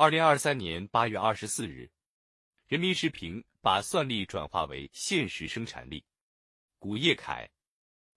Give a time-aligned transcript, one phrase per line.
[0.00, 1.86] 二零二三年八月二十四日，
[2.68, 6.02] 人民时评把算力转化为现实生产力。
[6.78, 7.46] 古叶凯，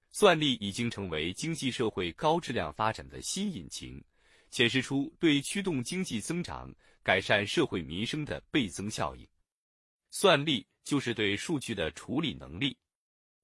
[0.10, 4.02] 算力已经成为经济社会高质量发展的新引擎，
[4.50, 9.28] 显示出对驱动经济增长、改善社会民生的倍增效应。
[10.10, 12.78] 算力就是对数据的处理能力，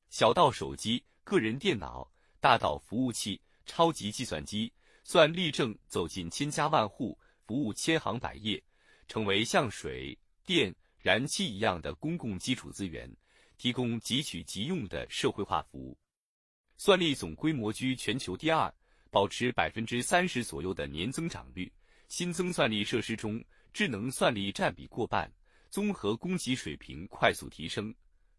[0.09, 2.09] 小到手机、个人电脑，
[2.39, 4.71] 大到服务器、超级计算机，
[5.03, 7.19] 算力正走进千家万户。
[7.49, 8.63] 服务千行百业，
[9.07, 13.11] 成为像水电、燃气一样的公共基础资源，
[13.57, 15.97] 提供即取即用的社会化服务。
[16.77, 18.71] 算力总规模居全球第二，
[19.09, 21.73] 保持百分之三十左右的年增长率。
[22.07, 25.27] 新增算力设施中，智能算力占比过半，
[25.71, 27.91] 综合供给水平快速提升。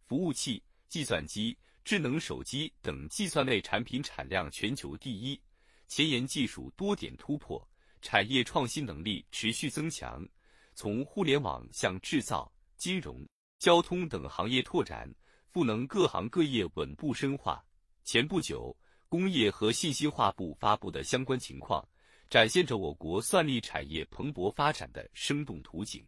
[0.06, 5.40] 服务器、计算机、智能手机等计算类产品产量全球第一，
[5.88, 7.68] 前沿技术多点突破。
[8.02, 10.26] 产业创新能力持续增强，
[10.74, 13.26] 从互联网向制造、金融、
[13.58, 15.12] 交通等行业拓展，
[15.50, 17.64] 赋能各行各业稳步深化。
[18.04, 18.76] 前不久，
[19.08, 21.86] 工业和信息化部发布的相关情况，
[22.28, 26.06] 展现着我国算力产业蓬勃发展的生动图景。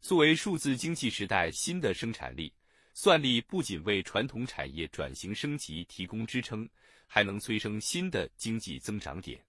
[0.00, 2.52] 作为数字经济时代新的生产力，
[2.94, 6.68] 算力不仅为传统产业转型升级提供支撑，
[7.06, 9.45] 还能催生新的经济增长点。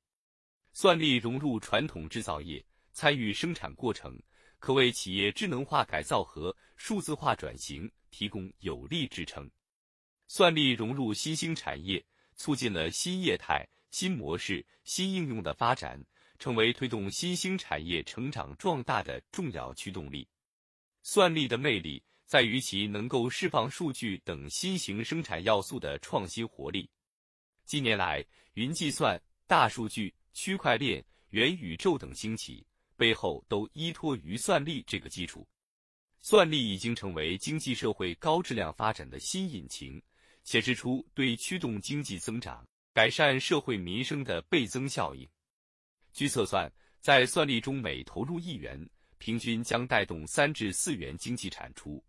[0.79, 4.15] 算力融入传统制造业，参与生产过程，
[4.59, 9.49] 可为企业智能化改造和数字化转型提供有力支撑。
[10.27, 12.05] 算力融入新兴产业，
[12.35, 15.99] 促进了新业态、新模式、新应用的发展，
[16.37, 20.27] 成为推动新兴产业成长壮大的重要驱动力。
[21.01, 26.87] 算力的魅力在于其能够释放数据等新型生产要素的创新活力。
[27.65, 30.13] 近年来，云计算、大数据。
[30.37, 32.63] 区块链、元宇宙等兴起，
[32.95, 35.47] 背后都依托于算力这个基础。
[36.19, 39.99] 算力已经成为经济社会高质量发展的新引擎，
[40.43, 42.63] 显示出对驱动经济增长、
[42.93, 45.27] 改善社会民生的倍增效应。
[46.13, 48.79] 据测算，在算力中每投入一元，
[49.17, 52.01] 平均将带动三至四元经济产出。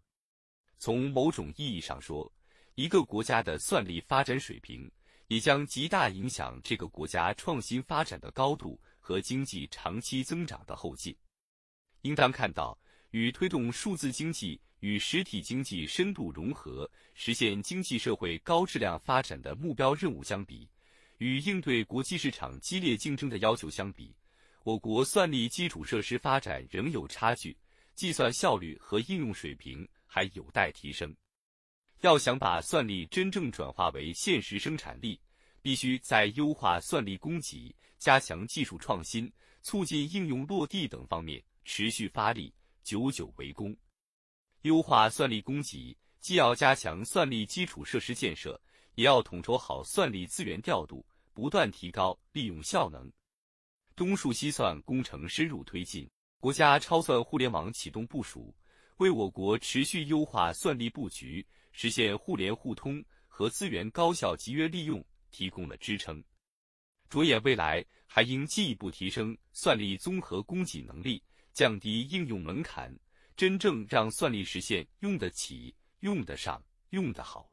[0.76, 2.30] 从某种意义上说，
[2.74, 4.86] 一个国家的算力发展水平。
[5.28, 11.16] 也将极大影响这个国家创新发展的高度和经济长期增长的后劲。
[12.02, 12.78] 应当看到，
[13.10, 20.68] 与推动数字经济与实体经济深度融合、实现经济社会高质量发展的目标任务相比，
[21.18, 24.14] 与应对国际市场激烈竞争的要求相比，
[24.62, 27.56] 我国算力基础设施发展仍有差距，
[27.94, 31.14] 计算效率和应用水平还有待提升。
[32.02, 35.20] 要想把算力真正转化为现实生产力，
[35.60, 39.30] 必须在优化算力供给、加强技术创新、
[39.62, 42.54] 促进应用落地等方面持续发力，
[42.84, 43.76] 久久为功。
[44.62, 48.60] 优化算力供给，既要加强算力基础设施建设，
[48.94, 51.04] 也要统筹好算力资源调度，
[51.34, 53.10] 不断提高利用效能。
[53.96, 56.08] 东数西算工程深入推进，
[56.38, 58.54] 国家超算互联网启动部署，
[58.98, 61.44] 为我国持续优化算力布局。
[61.80, 66.20] 实现互联互通和资源高效集约利用提供了支撑。
[67.08, 71.22] 着眼未来，还应进一步提升算力综合供给能力，
[71.52, 72.92] 降低应用门槛，
[73.36, 77.48] 真正让算力实现用得起、用得上、用得好。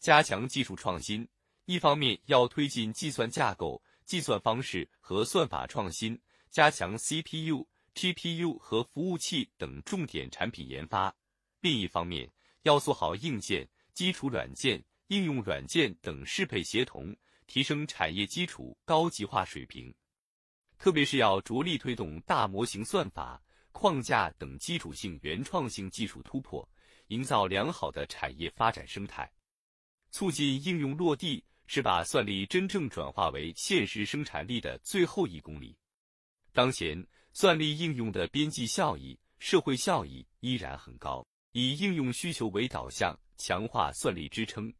[0.00, 1.28] 加强技术创新，
[1.66, 11.14] 一方面要推进计算架构、计算方式和算法创新，加强 CPU、GPU 和服务器等重点产品研发；
[11.60, 12.32] 另一方面，
[12.62, 17.14] 要做好硬件、基础软件、应用软件等适配协同，
[17.46, 19.94] 提升产业基础高级化水平。
[20.78, 23.40] 特别是要着力推动大模型算法、
[23.70, 26.68] 框架等基础性原创性技术突破，
[27.08, 29.30] 营造良好的产业发展生态。
[30.10, 35.76] 促进应用落地，是把算力真正转化为现实生产力的最后一公里。
[36.52, 41.26] 当前，算力应用的边际效益、社会效益依然很高。
[41.52, 44.72] 以应用需求为导向，强化算力支撑，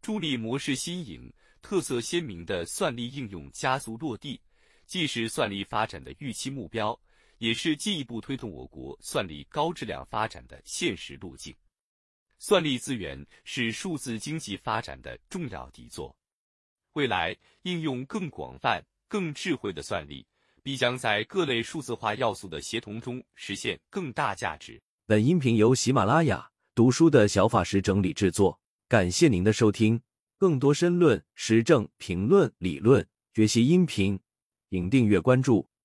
[0.00, 1.32] 助力模式新颖、
[1.62, 4.40] 特色鲜明的算力应用加速落地，
[4.86, 6.98] 既是算力发展的预期目标，
[7.38, 11.54] 也是进一步推动我国算力高质量发展的现实路径。
[12.38, 16.14] 算力资源是数字经济发展的重要底座，
[16.92, 20.26] 未来应用更广泛、更智慧的算力，
[20.62, 24.80] 必将在各类数字化要素的协同中实现更大价值。
[25.08, 30.02] 本音频由喜马拉雅读书的小法师整理制作，感谢您的收听。
[30.36, 34.20] 更多深论、时政评论、理论学习音频，
[34.68, 35.70] 请订阅关注。